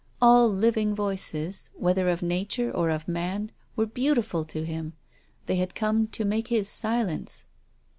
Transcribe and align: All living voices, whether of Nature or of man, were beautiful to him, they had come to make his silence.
All 0.19 0.49
living 0.49 0.95
voices, 0.95 1.69
whether 1.75 2.09
of 2.09 2.23
Nature 2.23 2.71
or 2.71 2.89
of 2.89 3.07
man, 3.07 3.51
were 3.75 3.85
beautiful 3.85 4.43
to 4.45 4.65
him, 4.65 4.93
they 5.45 5.57
had 5.57 5.75
come 5.75 6.07
to 6.07 6.25
make 6.25 6.47
his 6.47 6.67
silence. 6.67 7.45